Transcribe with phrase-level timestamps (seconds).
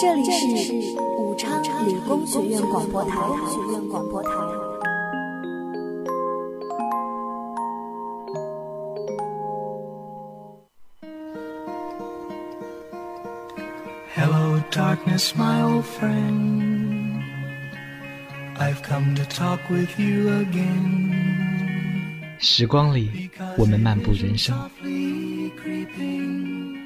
[0.00, 3.16] 这里是武昌理工学院广播台。
[3.50, 4.30] 学院广播台。
[14.14, 17.20] Hello, darkness, my old friend.
[18.56, 21.12] I've come to talk with you again.
[22.38, 24.54] 时光里，我们漫步人生；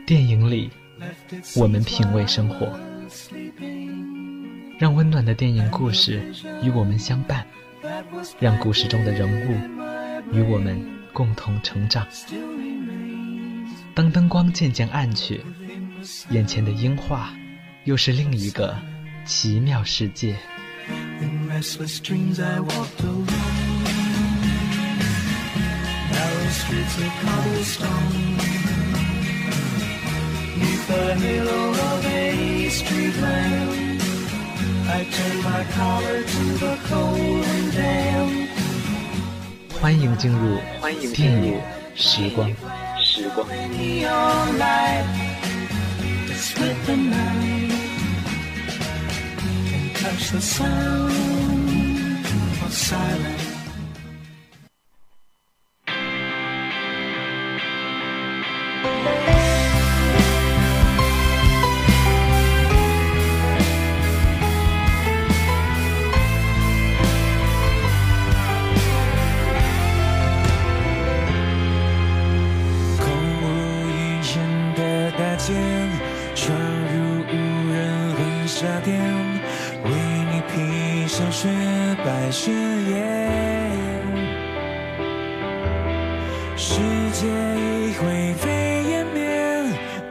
[0.07, 0.71] 电影里，
[1.57, 2.73] 我们品味生活。
[5.23, 6.21] 让温暖的电影故事
[6.65, 7.47] 与我们相伴，
[8.41, 12.05] 让故事中的人物与我们共同成长。
[13.95, 15.41] 当灯光渐渐暗去，
[16.31, 17.33] 眼前的樱花
[17.85, 18.77] 又是另一个
[19.25, 20.37] 奇妙世界。
[39.81, 40.59] 欢迎进入
[41.15, 41.59] 电影
[41.95, 42.49] 时光。
[43.01, 43.49] 时光。
[86.57, 86.79] 世
[87.13, 89.21] 界已灰飞烟灭，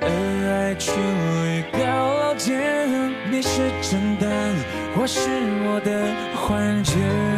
[0.02, 0.08] 而
[0.50, 1.80] 爱却越高
[2.18, 3.12] 楼间。
[3.32, 4.28] 你是真的，
[4.96, 5.20] 或是
[5.64, 7.31] 我的幻觉？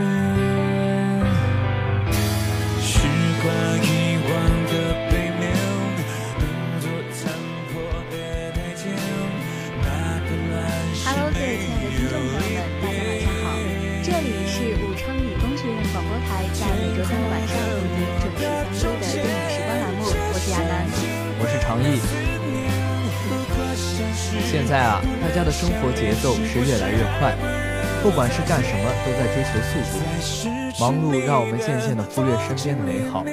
[24.53, 27.33] 现在啊，大家的生活节奏是越来越快，
[28.03, 33.25] 不管是干什么都在追求速度，忙碌让我们渐渐的忽略身边的美好。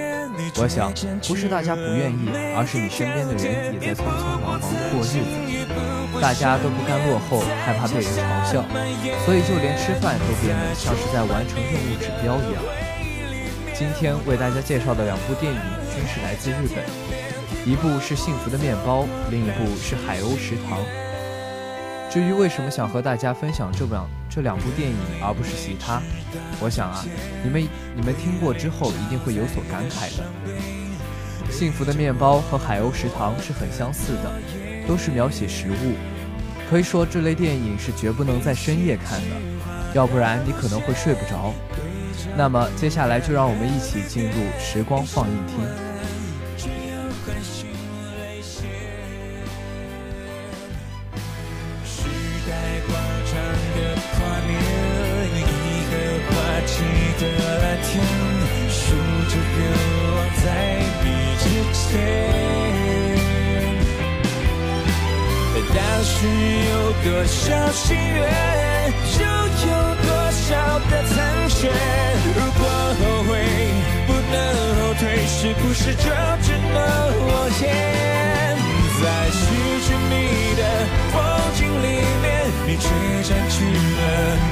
[0.56, 0.90] 我想，
[1.28, 5.36] 不是大家不愿意，而是你身边的人也在匆匆忙忙过日子。
[6.24, 8.64] 大家都不甘落后，害怕被人嘲笑，
[9.28, 12.64] 所以就连吃饭都变得像是在完成任务指标一样。
[13.76, 15.60] 今天为大家介绍的两部电影
[15.92, 16.80] 均是来自日本，
[17.68, 20.80] 一部是《幸福的面包》，另一部是《海鸥食堂》。
[22.10, 26.02] 至于为什么想和大家分享这两这两部电影，而不是其他，
[26.60, 27.04] 我想啊，
[27.44, 27.62] 你们
[27.94, 30.24] 你们听过之后一定会有所感慨的。
[31.52, 34.32] 幸福的面包和海鸥食堂是很相似的，
[34.88, 35.94] 都是描写食物。
[36.68, 39.36] 可以说这类电影是绝不能在深夜看的，
[39.94, 41.54] 要不然你可能会睡不着。
[42.36, 45.89] 那么接下来就让我们一起进入时光放映厅。
[75.40, 76.02] 是不是就
[76.42, 76.76] 只能
[77.28, 77.64] 往前？
[79.00, 79.40] 在失
[79.80, 80.14] 去你
[80.54, 80.62] 的
[81.10, 81.16] 风
[81.54, 81.86] 景里
[82.20, 82.28] 面，
[82.66, 82.84] 你却
[83.26, 84.00] 占据了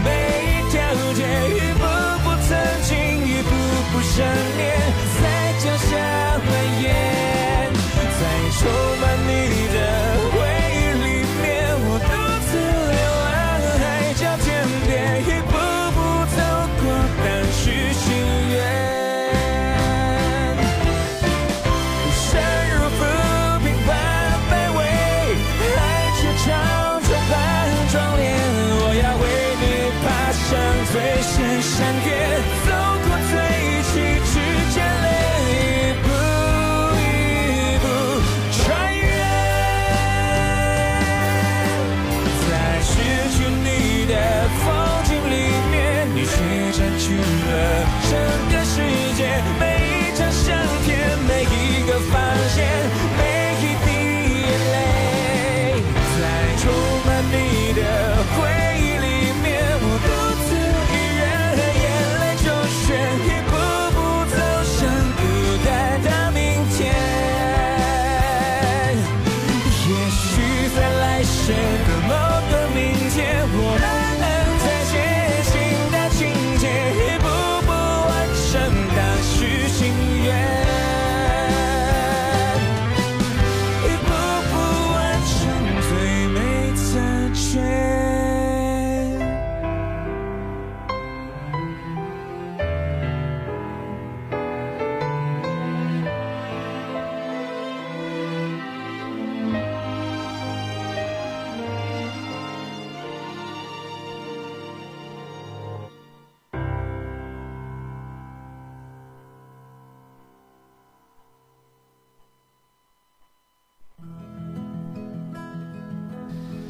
[0.03, 0.09] 每
[0.49, 0.81] 一条
[1.13, 1.21] 街，
[1.57, 1.85] 一步
[2.25, 3.51] 步曾经，一步
[3.93, 4.25] 步想
[4.57, 4.78] 念，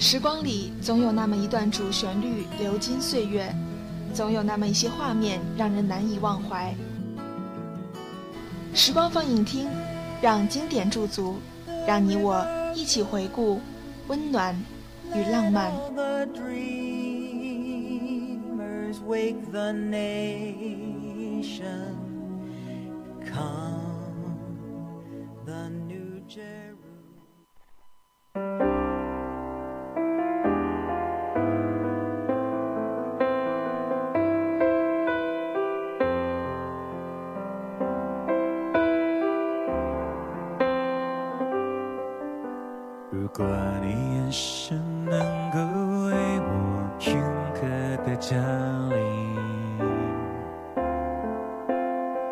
[0.00, 3.52] 时光里总有那么一段主旋律流金岁月，
[4.14, 6.72] 总有那么一些画面让人难以忘怀。
[8.72, 9.68] 时光放映厅，
[10.22, 11.38] 让经典驻足，
[11.84, 12.46] 让你我
[12.76, 13.60] 一起回顾
[14.06, 14.54] 温暖
[15.12, 15.72] 与浪漫。
[23.32, 23.67] 如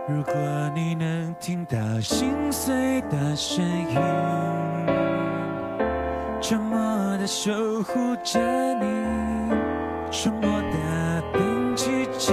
[0.08, 0.34] 如果
[0.72, 3.96] 你能听到心碎的声音，
[6.40, 6.78] 沉默
[7.18, 8.38] 的守护着
[8.74, 8.86] 你，
[10.12, 12.32] 沉默的等奇迹，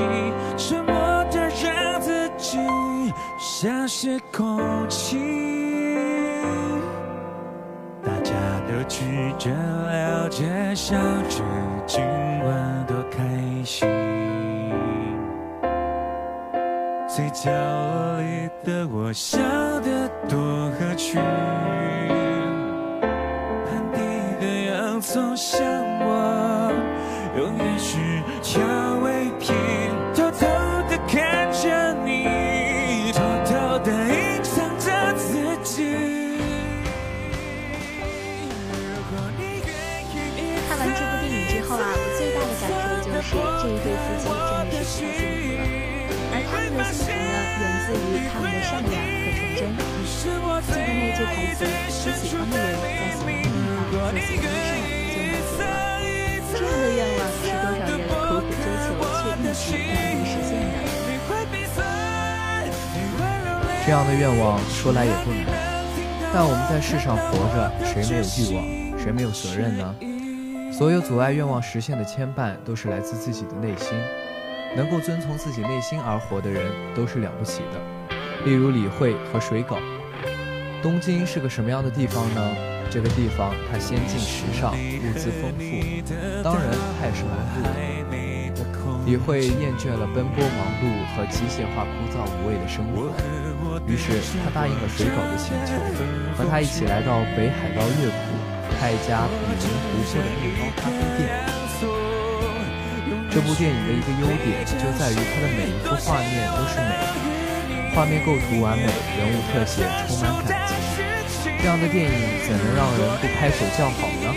[0.55, 0.93] 沉默
[1.31, 2.59] 的让自己
[3.39, 5.19] 像是空气。
[8.89, 10.93] 聚着聊着笑
[11.29, 11.41] 着，
[11.87, 14.02] 今晚多开心。
[17.33, 19.39] 角落里的我笑
[19.79, 20.37] 得多
[20.77, 21.19] 合群，
[23.01, 23.97] 盘底
[24.39, 25.59] 的洋葱像
[26.01, 26.71] 我，
[27.35, 27.97] 永远是
[28.43, 28.61] 调
[28.99, 29.55] 味品。
[30.13, 30.45] 偷偷
[30.87, 34.85] 的看着你，偷偷的隐藏着
[35.17, 35.73] 自己。
[40.75, 41.65] 是这一对夫
[42.05, 42.31] 妻真
[43.09, 45.52] 的是太幸福了，而
[46.53, 49.73] 他们的幸福呢，源自于他们的善良和纯真。
[50.13, 55.01] 记得那句台词：“你喜欢的人在喜欢的地方做喜欢的事，就满
[55.33, 55.81] 足了。”
[56.45, 60.77] 这样的愿望是多少人苦苦追求却一直难以实现的。
[63.85, 65.37] 这样的愿望说来也不难，
[66.31, 68.57] 但我们在世上活着，谁没有欲望，
[68.97, 69.95] 谁没有责任呢？
[70.71, 73.89] 所有阻碍愿望实现的牵绊，都是来自自己的内心。
[74.75, 77.79] 能够遵从自己内心而活的人，都是了不起的。
[78.45, 79.77] 例如李慧和水狗。
[80.81, 82.55] 东京是个什么样的地方呢？
[82.89, 85.63] 这个地方它先进时尚，物资丰富，
[86.43, 86.67] 当然
[86.99, 87.69] 它也是忙碌的。
[89.05, 93.09] 李慧厌倦了奔波忙碌和机械化枯燥无味的生活，
[93.87, 95.73] 于是她答应了水狗的请求，
[96.37, 98.15] 和他一起来到北海道乐谱。
[98.79, 101.62] 开一家比邻湖泊的面包咖啡店。
[103.33, 107.09] 这部电影的一个优点就在于它的每一幅画面都是美的，
[107.95, 111.01] 画面构图完美，人物特写充满感情。
[111.57, 112.13] 这样的电影
[112.45, 114.29] 怎能让人不拍手叫好呢？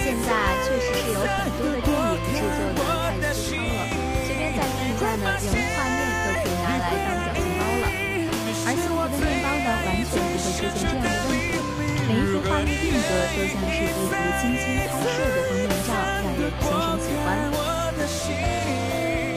[0.00, 0.32] 现在
[0.64, 2.40] 确实是有很多的电影制
[2.72, 2.88] 作的
[3.20, 3.84] 太粗糙了，
[4.24, 7.84] 随便再看一下呢，人物画面都可以拿来当表情包了。
[8.64, 11.52] 而幸福的面包呢，完全不会出现这样的问题。
[12.08, 14.08] 每一幅画面定格都像是一幅
[14.40, 15.59] 精心拍摄的
[15.90, 17.26] 封面照，让人心生喜欢。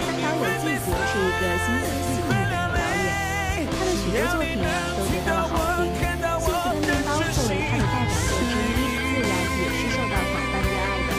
[0.04, 5.84] 三岛有纪子是一个心思细腻的女导演，她的许多作品都得到了好评。
[5.84, 11.12] 幸福的面包作为她的代表作之一，自然也是受到广泛热爱的。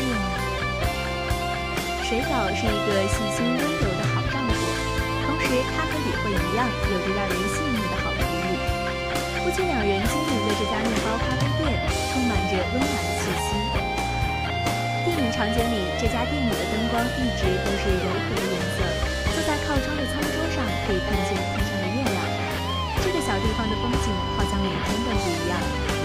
[2.04, 4.54] 水饺是一个细心温柔的好丈夫，
[5.26, 8.54] 同时他和李慧一样，有着让人细腻的好厨艺。
[9.42, 11.64] 夫妻两人经营的这家面包咖啡店。
[12.14, 12.86] 充满着温暖
[13.18, 13.23] 的。
[15.34, 18.86] 场景里，这家店里的灯光一直都是柔和的颜色。
[19.34, 22.22] 坐在靠窗的餐桌上，可以看见天上的月亮。
[23.02, 25.58] 这个小地方的风景好像每天都不一样，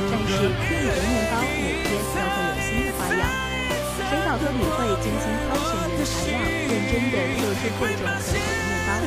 [0.09, 3.21] 但是店里的面包每天都会有新的花样。
[4.09, 8.97] 水岛和李慧精心挑选原材料，认真地做出各种可口的面包。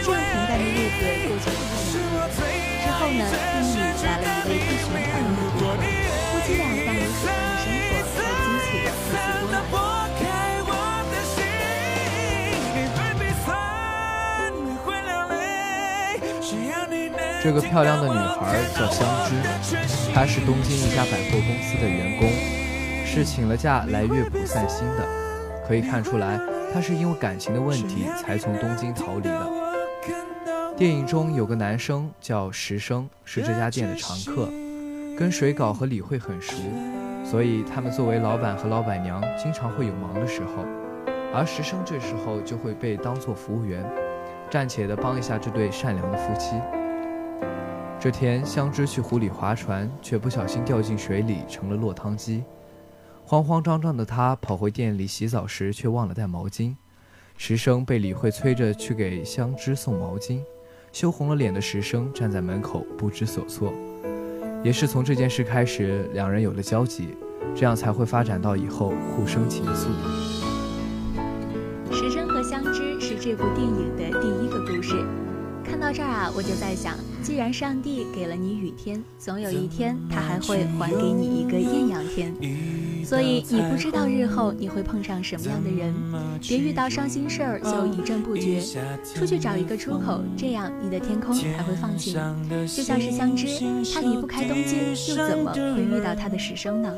[0.00, 2.08] 这样平淡的日子过去了快两年。
[2.80, 7.87] 之后呢，店里来了一位不寻常的顾客，夫妻俩放入喜欢的生活，
[17.40, 19.34] 这个漂亮的女孩叫香织，
[20.12, 22.28] 她是东京一家百货公司的员工，
[23.06, 25.06] 是请了假来乐谱散心的。
[25.66, 26.38] 可以看出来，
[26.74, 29.50] 她是因为感情的问题才从东京逃离的。
[30.76, 34.50] 电影中有个男生叫石生，是这家店的常客，
[35.16, 36.52] 跟水稿和李慧很熟，
[37.28, 40.64] 所以他们作为老板和老板娘，经常会有忙的时候，
[41.34, 43.84] 而石生这时候就会被当做服务员，
[44.48, 46.56] 暂且的帮一下这对善良的夫妻。
[48.00, 52.42] 这天，香枝去湖里划船，却不小心掉进水里，成了落汤鸡。
[53.26, 56.74] 慌慌张张的他跑回店里洗澡时，却忘了带毛巾。
[57.36, 60.40] 石生被李慧催着去给香枝送毛巾，
[60.92, 63.70] 羞红了脸的石生站在门口不知所措。
[64.68, 67.08] 也是从这件事开始，两人有了交集，
[67.54, 69.86] 这样才会发展到以后互生情愫。
[71.90, 75.02] 时生和相知是这部电影的第一个故事。
[75.64, 82.34] 看到这儿啊，我就在想，既然上帝给了你雨天，总有一天他还会还给你一个艳阳天。
[83.04, 85.94] 所以你不知道日后你会碰上什么样的人，
[86.40, 88.62] 别遇到伤心事儿就一阵不绝，
[89.14, 92.14] 出去找一个出口，这样你的天空才会放晴。
[92.66, 93.46] 就像是相知，
[93.94, 96.94] 他离不开东京，又怎么会遇到他的石生呢？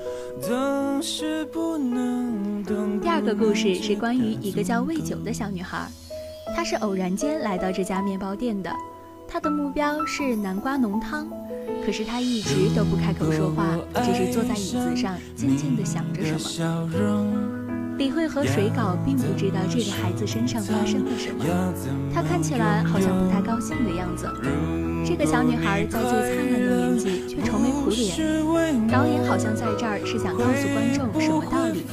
[3.02, 5.88] 第二个故事是关于一个叫魏九的小女孩。
[6.56, 8.74] 她是偶然间来到这家面包店的，
[9.32, 11.28] 他的目标是南瓜浓汤，
[11.86, 13.64] 可是他一直都不开口说话，
[14.02, 16.90] 只是坐在椅子上静静地想着什么。
[17.96, 21.44] 李慧和水稿并不知道这个孩子身上发生了什么，
[22.12, 24.26] 他看起来好像不太高兴的样子。
[25.06, 28.16] 这个小女孩在最灿烂的年纪却愁眉苦脸，
[28.88, 31.84] 导演好像在这儿是想告诉观众什么道理？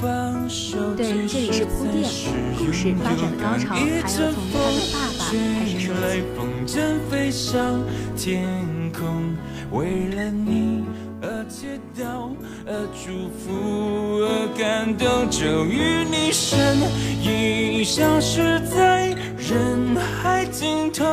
[0.96, 2.10] 对，这里是铺垫，
[2.58, 5.28] 故事发展的高潮还要从他的爸爸
[5.60, 5.67] 开始
[6.02, 7.82] 来，风筝飞上
[8.16, 8.46] 天
[8.92, 9.36] 空，
[9.72, 10.84] 为了你。
[11.20, 11.66] 而祈
[12.00, 12.30] 祷，
[12.68, 16.78] 而祝福，而感动，终于你身
[17.24, 21.04] 影消失在人海尽头，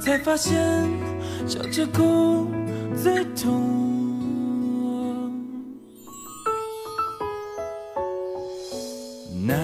[0.00, 0.54] 才发现
[1.44, 2.46] 笑着哭
[3.02, 3.60] 最痛。
[9.44, 9.56] 那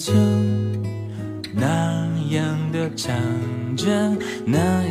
[0.00, 0.14] 就，
[1.52, 3.14] 那样的唱
[3.76, 3.84] 着
[4.46, 4.82] 那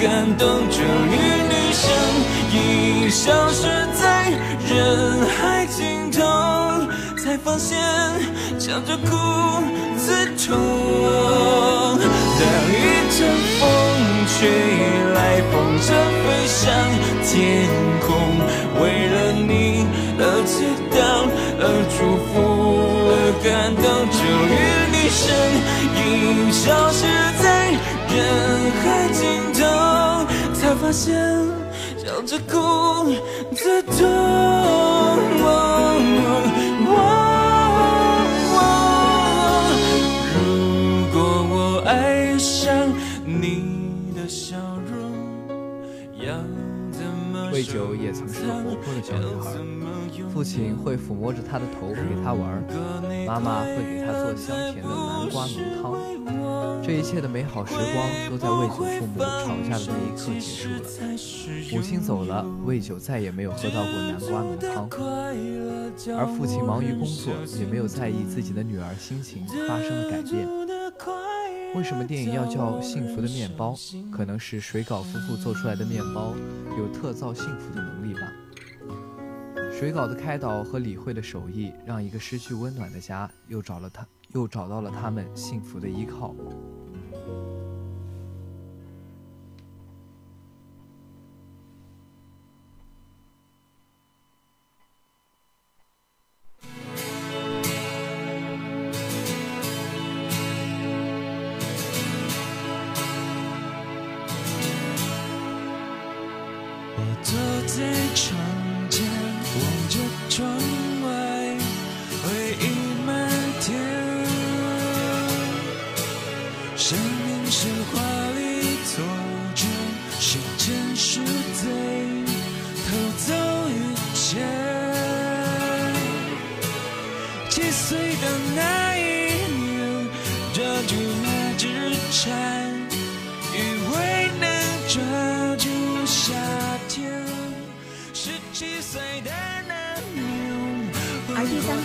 [0.00, 0.78] 感动，终
[1.10, 1.16] 于
[1.48, 1.90] 女生
[2.52, 3.66] 已消失
[4.00, 4.30] 在
[4.68, 6.22] 人海尽头，
[7.16, 7.76] 才发现
[8.60, 9.16] 笑着哭
[9.96, 10.56] 自痛。
[12.38, 12.72] 当一
[13.10, 13.18] 阵
[13.58, 13.60] 风
[14.28, 14.48] 吹
[15.14, 15.90] 来，风筝
[16.22, 16.56] 飞向
[17.24, 17.66] 天
[18.00, 18.06] 空，
[18.80, 19.84] 为了你
[20.20, 20.54] 而祈
[20.94, 20.96] 祷，
[21.58, 22.32] 而祝福，
[23.10, 23.12] 而
[23.42, 24.56] 感动，终于
[24.94, 25.26] 女生
[25.96, 25.98] 已
[26.52, 27.27] 消失。
[30.80, 31.12] 发现，
[31.96, 33.12] 笑着哭
[33.54, 33.96] 最痛。
[40.40, 40.46] 如
[41.12, 41.18] 果
[41.50, 42.92] 我爱上
[43.26, 44.56] 你的笑
[44.86, 45.12] 容，
[46.24, 46.32] 要
[46.92, 49.47] 怎么魏九也曾是个活泼的小女孩，
[50.38, 52.62] 父亲会抚摸着她的头陪她玩，
[53.26, 56.80] 妈妈会给她做香甜的南瓜浓汤。
[56.80, 60.80] 这一切的美好时光都在魏九父母吵架的那一刻结束了。
[61.72, 64.88] 母亲走了，魏九再也没有喝到过南瓜浓汤，
[66.16, 70.46] 而父亲忙于工作，也没有在意自己的女儿心情发生了改变。
[71.74, 73.74] 为什么电影要叫《幸福的面包》？
[74.12, 76.32] 可能是水稿夫妇做出来的面包
[76.78, 78.20] 有特造幸福的能力吧。
[79.78, 84.04] 水稿的开导和李慧的手艺，让一个失去温暖的家又找了他。
[84.34, 86.34] 又找到了他们幸福的依靠。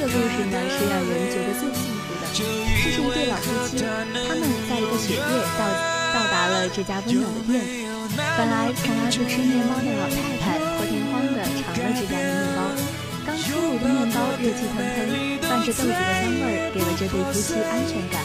[0.03, 2.27] 的故事呢是让人觉得最幸福的。
[2.35, 2.43] 这
[2.75, 3.79] 是一对老夫妻，
[4.27, 5.23] 他们在一个雪夜
[5.55, 5.63] 到
[6.11, 7.63] 到达了这家温暖的店。
[8.37, 12.59] 本来从来不吃面包的老太太破天荒地尝了这家的面包，
[13.25, 15.07] 刚出炉的面包热气腾腾，
[15.47, 18.19] 伴着豆子的香味，给了这对夫妻安全感。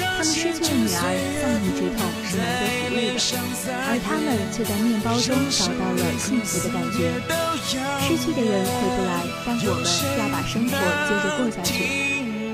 [0.00, 0.98] 他们失去了女儿，
[1.38, 7.12] 丧女之痛是难得抚慰的，而他们却在面包中找到了幸福的感觉。
[8.00, 9.84] 失去的人回不来，但我们
[10.18, 11.74] 要把生活接着过下去。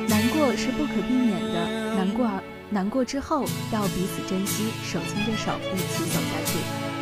[0.09, 6.59] 难过是不可避免的，难过而难过之后要彼此珍惜，手牵着手一起走下去，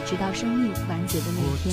[0.07, 1.73] 直到生命完结的那一天。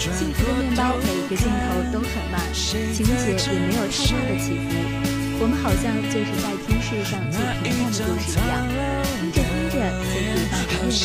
[0.00, 5.11] 幸福的面包每一个镜头都很慢，情节也没有太大的起伏。
[5.42, 8.50] 我们好像就是在听世上最平淡的故事一样，
[9.32, 11.02] 听着听着就可以放声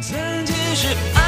[0.00, 0.10] 曾
[0.44, 1.23] 经是爱。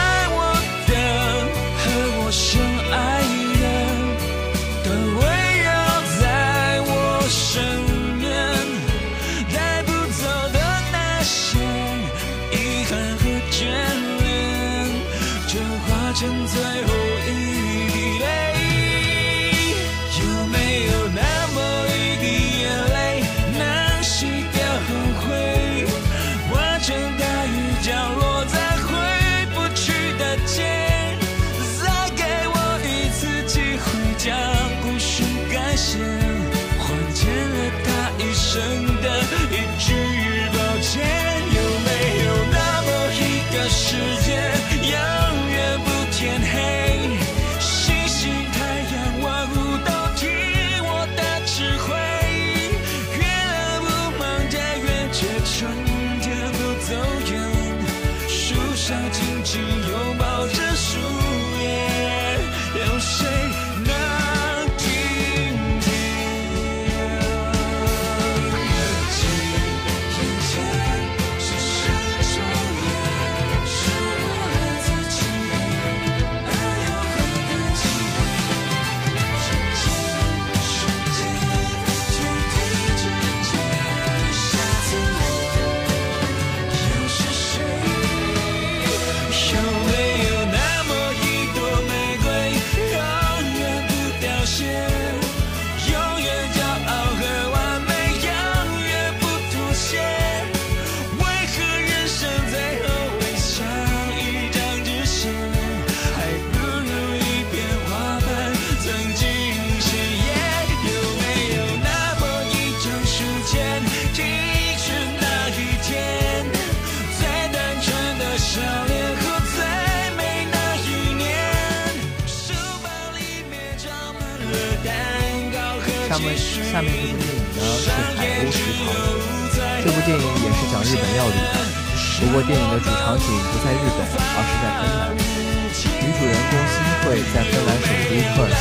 [132.78, 135.08] 主场景不在日本，而是在芬兰。
[135.16, 138.52] 女主人公新惠在芬兰首都赫尔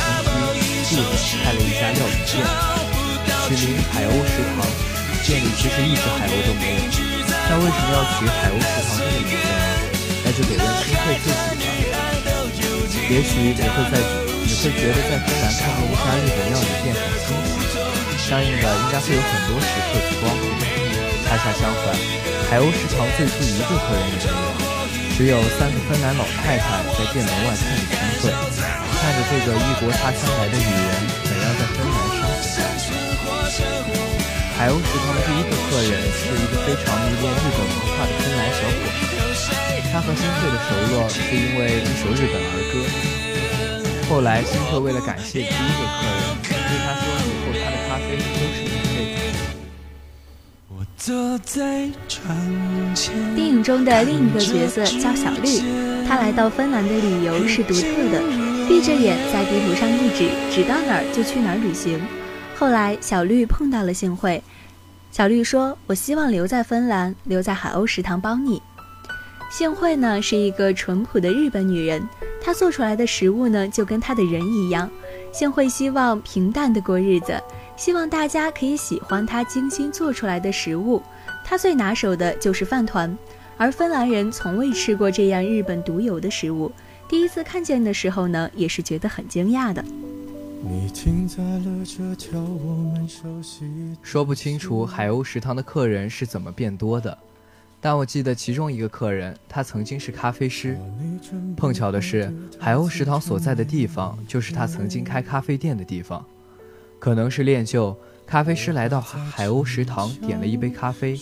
[0.84, 2.32] 辛基住着，开了一家料理店，
[3.44, 4.64] 取名“海鸥食堂”。
[5.26, 6.88] 店里其实一只海鸥都没有，
[7.28, 9.54] 那为什么要取“海鸥食堂”这个名字呢？
[10.24, 11.94] 那就得问新惠自己了。
[13.10, 13.94] 也许你会在。
[14.48, 17.74] 你会觉得在芬兰开一家日本料理店很新奇，
[18.16, 20.75] 相应的应该会有很多食客去光顾。
[21.26, 21.90] 恰恰相反，
[22.48, 24.54] 海鸥食堂最初一个客人也没有，
[25.18, 30.94] 只有三个芬兰老太太在店门外看着新会，看着这个异国他乡来的女人
[31.26, 32.22] 怎样在芬兰生
[33.18, 33.26] 活。
[34.56, 39.50] 海鸥食堂的第一个客人是一个非常迷恋日本文化的芬兰小伙子，
[39.92, 42.74] 他和新会的熟络是因为一首日本儿歌。
[44.08, 46.14] 后来，新客为了感谢第一个客人，
[53.36, 55.60] 电影中的另一个角色叫小绿，
[56.04, 58.20] 他来到芬兰的理由是独特的，
[58.66, 62.00] 闭着眼在地图上一指，指到哪儿就去哪儿旅行。
[62.56, 64.42] 后来，小绿碰到了幸会，
[65.12, 68.60] 小绿说：“我希望留在芬兰，留在海鸥食堂帮你。”
[69.48, 72.02] 幸会呢是一个淳朴的日本女人。
[72.42, 74.90] 她做出来的食物呢，就跟她的人一样。
[75.30, 77.40] 幸会希望平淡的过日子，
[77.76, 81.02] 希望大家可以喜欢他精心做出来的食物。
[81.44, 83.16] 他最拿手的就是饭团，
[83.56, 86.72] 而芬兰人从未吃过这样日本独有的食物。
[87.08, 89.84] 第一次看见的时候呢，也是觉得很惊讶的。
[94.02, 97.16] 说不清楚海鸥食堂的客人是怎么变多的。
[97.80, 100.76] 但我记得其中一个客人，他曾经是咖啡师。
[101.56, 106.24] 碰巧的是，海鸥食堂所在的地方就是他曾经开咖啡店的地方。
[106.98, 111.18] 可能是恋旧，咖啡师来到海鸥食堂点了一杯咖啡。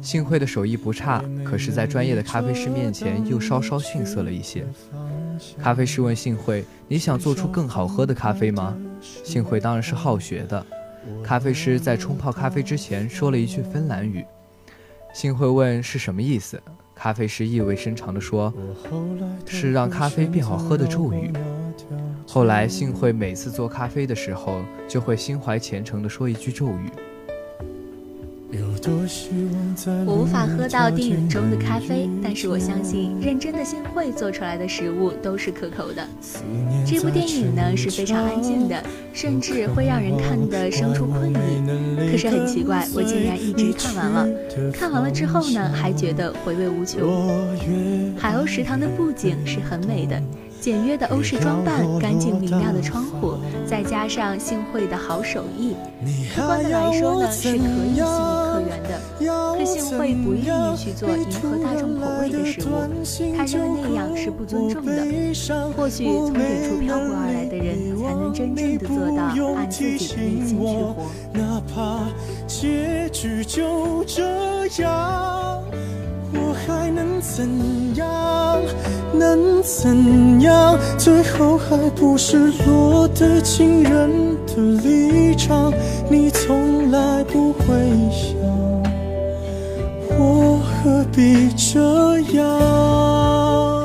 [0.00, 4.66] 幸会的手艺不差，可是，在专业的咖啡师面前又稍稍逊色了一些。
[5.62, 10.64] 咖啡师问幸会：“你想做出更好喝的咖啡吗？”幸会当然是好学的。
[11.22, 14.24] 咖啡师在冲泡咖啡之前说了一句芬兰语。
[15.14, 16.60] 幸会问是什么意思，
[16.94, 18.52] 咖啡师意味深长地说
[19.46, 21.32] ：“是让咖啡变好喝的咒语。”
[22.34, 26.90] 后来幸会每次做咖啡的时候，就会心怀虔诚地说一句咒语。
[30.04, 36.04] 我无法喝到电影中的咖啡，但是我相信认真的幸会做出来的食物都是可口的。
[36.84, 41.36] 这部电影呢是非常安静的，甚至会让人看得生出困意。
[42.10, 44.28] 可是很奇怪，我竟然一直看完了。
[44.72, 47.00] 看完了之后呢，还觉得回味无穷。
[48.18, 50.20] 海鸥食堂的布景是很美的。
[50.64, 53.34] 简约的欧式装扮，干净明亮的窗户，
[53.66, 55.74] 再加上幸会的好手艺，
[56.34, 58.98] 客观的来说呢，是可以吸引客源的。
[59.58, 62.64] 可幸会不愿意去做迎合大众口味的食物，
[63.36, 65.04] 他认为那样是不尊重的。
[65.76, 69.24] 或许从远处漂泊而来的人，才能真正的做到
[69.56, 70.96] 按自己的内心去活。
[71.34, 72.08] 哪怕
[72.46, 74.24] 结局就这
[74.82, 75.62] 样。
[76.32, 77.46] 我还能怎
[77.96, 78.23] 样？
[79.18, 80.78] 能怎样？
[80.98, 85.72] 最后还不是落得情人的立场？
[86.10, 87.64] 你从来不会
[88.10, 88.36] 想，
[90.18, 93.84] 我何必这样？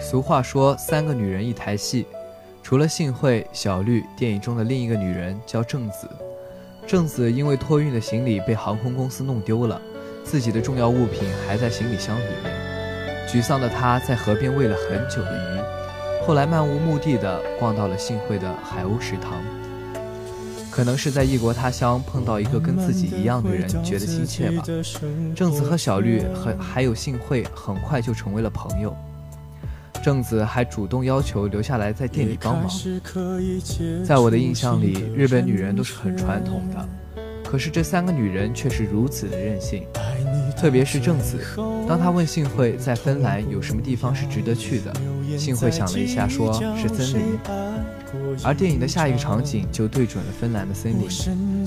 [0.00, 2.06] 俗话说，三个女人一台戏，
[2.62, 6.08] 除了幸会、小绿，电影中的另一个女人叫正子。
[6.86, 9.80] 正子因为托运的行李被航空公司弄丢了，
[10.22, 12.63] 自己的重要物品还在行李箱里面。
[13.28, 19.42] 沮丧的他在河边喂了很久的鱼，后来漫无目的的逛到了幸会的海鸥食堂。
[20.70, 24.64] 可能是在异国他乡碰到一个跟自己一样的人，觉得亲切吧。
[25.34, 28.94] 正子和小绿和还有幸会很快就成为了朋友。
[30.02, 32.68] 正子还主动要求留下来在店里帮忙。
[34.04, 36.88] 在我的印象里，日本女人都是很传统的，
[37.48, 39.84] 可是这三个女人却是如此的任性。
[40.56, 41.38] 特别是正子，
[41.88, 44.94] 当他问幸会在芬兰有什么地方是值得去的，
[45.38, 47.38] 幸会想了一下，说是森林。
[48.42, 51.08] 而电影的下一个场景就对准了芬兰的森林，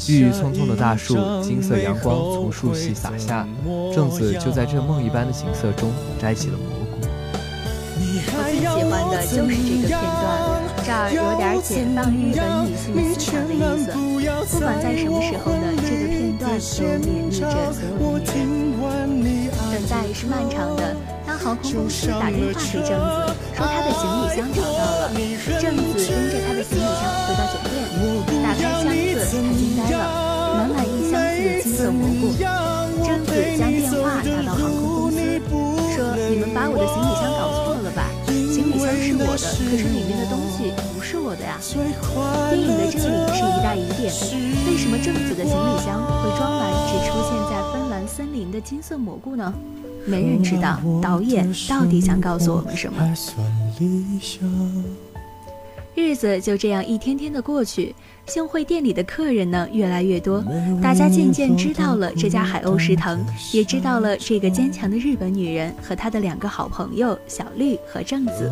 [0.08, 3.46] 郁郁葱葱的大树，金色阳光从树隙洒下，
[3.94, 7.08] 正子就在这梦一般的景色中摘起了蘑菇。
[8.00, 10.00] 我最喜欢的就是这个片段，
[10.86, 13.92] 这儿有点解放日本女性思想的意思。
[14.50, 15.68] 不管在什么时候呢，
[16.48, 18.32] 都勉励着所有的
[19.06, 19.52] 女人。
[19.70, 25.12] 等待是漫长的，当航空公司打电话给正子，说他的行李箱找到了，
[25.62, 27.76] 正子拎着他的行李箱回到酒店，
[28.42, 28.96] 打开箱子，
[29.30, 30.00] 他惊呆了，
[30.56, 32.24] 满满一箱子的金色蘑菇。
[33.04, 35.18] 正子将电话打到航空公司，
[35.96, 35.98] 说
[36.32, 38.10] ：“你们把我的行李箱搞错了吧？
[38.26, 40.72] 行李箱。”是我的，可是里面的东西
[41.10, 41.58] 是我的呀。
[42.50, 44.12] 电影的这里是一大疑点，
[44.68, 49.54] 为什么正子的行李箱会装满只出现在芬兰森林的金色蘑菇呢？
[50.06, 53.16] 没人知道导演到底想告诉我们什么。
[55.96, 57.96] 日子就这样一天天的过去。
[58.26, 60.44] 幸会店里的客人呢越来越多，
[60.84, 63.18] 大家渐渐知道了这家海鸥食堂，
[63.54, 68.52] 也知道了这个坚强的日本女人和她的两个好朋友小绿和正子。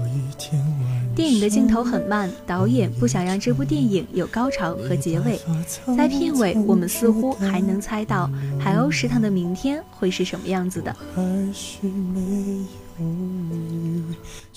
[1.16, 5.40] 电影的镜头很慢，导演不想让这部电影有高潮和结尾。
[5.96, 10.94] 在片尾，我们似乎还能猜到海鸥食堂的明天会是什么样子的。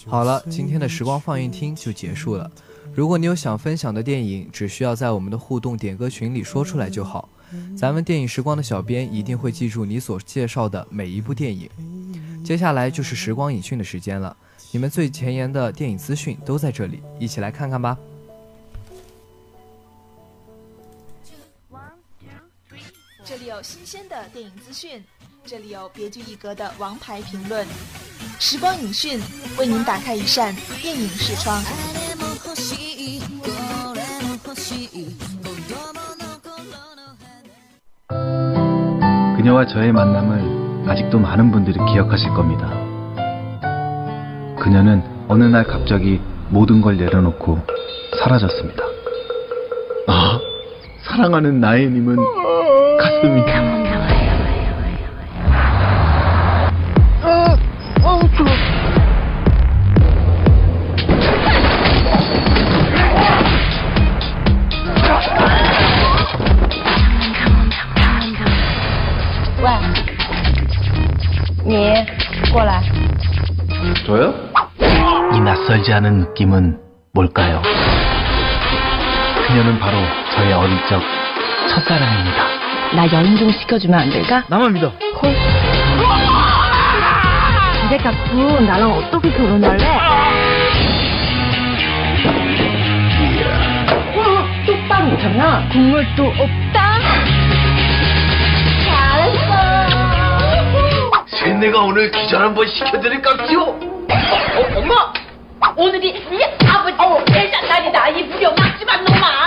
[0.07, 2.51] 好了，今天的时光放映厅就结束了。
[2.93, 7.29] 如果你有想分享的电影，只需要在我们的互动点歌群里说出来就好。
[7.77, 11.71] 咱们电影时光的小编一定会记住你所介绍的每一部电影。
[12.45, 14.37] 接下来就是时光影讯的时间了，
[14.72, 17.98] 你们最前沿的电影资讯都在这里，一起来看看吧。
[23.24, 25.04] 这里有新鲜的电影资讯，
[25.46, 27.66] 这里有别具一格的王牌评论。
[28.40, 29.20] 时光影讯
[29.58, 31.64] 为您打开一扇电影视窗。
[39.36, 42.77] 그녀와 저의 만남을 아직도 많은 분들이 기억하실 겁니다.
[44.69, 47.59] 그녀는 어느 날 갑자기 모든 걸 내려놓고
[48.21, 48.85] 사라졌습니다.
[50.07, 50.39] 아,
[50.99, 52.17] 사랑하는 나혜님은
[53.01, 53.47] 갔습니
[75.89, 76.79] 오지 않은 느낌은
[77.15, 77.63] 뭘까요?
[79.47, 79.97] 그녀는 바로
[80.35, 81.01] 저의 어릴 적
[81.67, 82.45] 첫사랑입니다.
[82.95, 84.45] 나 여행 좀 시켜주면 안 될까?
[84.49, 84.93] 나만 믿어.
[87.87, 89.99] 이제 갖고 나랑 어떻게 결혼할래?
[94.67, 95.67] 똑바로 못하나?
[95.71, 96.99] 국물도 없다?
[98.85, 99.55] 잘했어.
[101.29, 103.63] 쇠내가 오늘 기절 한번 시켜드릴까요?
[103.63, 103.79] 어,
[104.77, 105.18] 엄마!
[105.79, 106.97] 오늘이 네 아버지
[107.33, 109.45] 대장 날이다 이 무령 낙지만 놈아!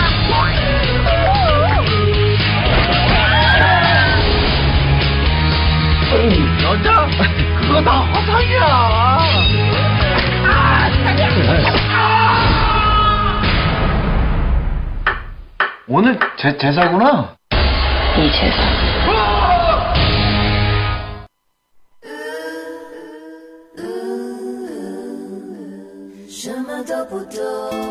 [6.64, 7.08] 여자?
[7.60, 9.20] 그거 다 허상이야.
[15.90, 17.36] 오늘 제 제사구나.
[18.18, 18.91] 이 세상.
[27.12, 27.91] 不多。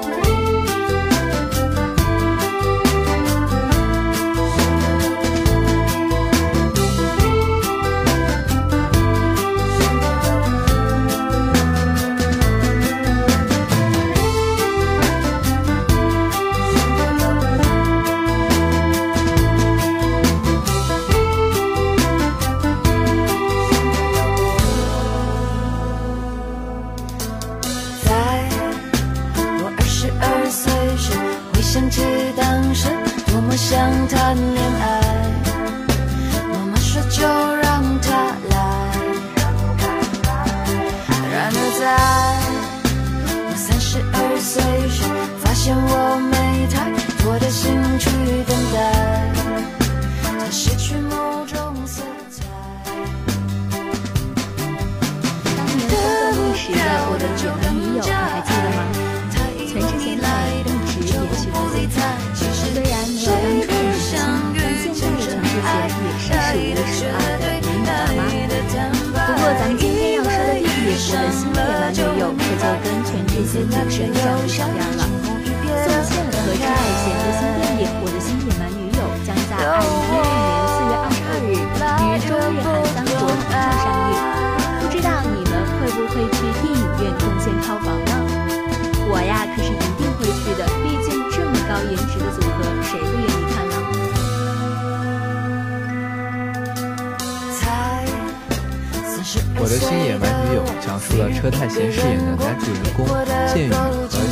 [99.71, 103.07] 的新野蛮女友讲述了车太贤饰演的男主人公
[103.55, 103.79] 剑宇和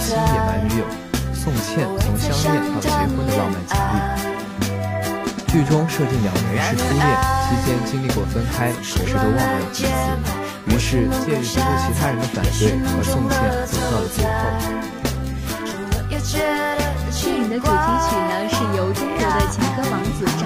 [0.02, 0.84] 新野蛮女友
[1.32, 3.96] 宋茜从相恋到结婚的浪漫经历。
[5.46, 7.06] 剧中设定两人是初恋，
[7.46, 9.38] 期间经历过分开，可是都忘不了
[9.70, 9.86] 彼此。
[10.66, 14.28] 于是介于不顾其他人的反对，和宋茜走到了最后。
[17.22, 17.70] 电影的主题
[18.04, 20.42] 曲呢是由中国的情歌王子张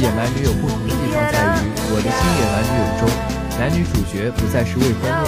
[0.00, 3.10] 野蛮女友不同的地方在于，我的新野蛮女友中，
[3.58, 5.26] 男女主角不再是未婚恋人，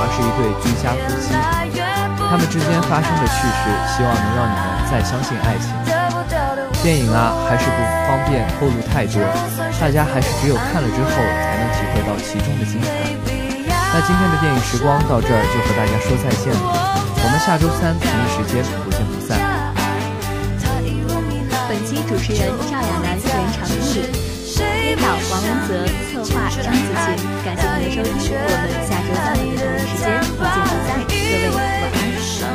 [0.00, 1.36] 而是一对居家夫妻。
[2.28, 5.68] 他们之间发生的趣事，希望能让你们再相信爱情。
[6.80, 9.20] 电影啊，还是不方便透露太多，
[9.80, 12.88] 大家还是只有看了之后才能体会到其中的精彩。
[13.92, 16.64] 那今天的电影时光到这儿就和大家说再见了，
[17.24, 19.17] 我们下周三同一时间不见不散。
[21.68, 24.00] 本期主持人赵雅楠袁长意
[24.56, 27.04] 编导王文泽策划张子萱
[27.44, 31.58] 感谢您的收听我们下周三晚的同一时间不见不散各位晚
[31.92, 32.47] 安。